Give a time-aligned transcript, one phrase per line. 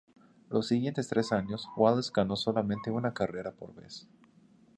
[0.49, 4.07] Los siguientes tres años, Wallace ganó solamente una carrera por vez.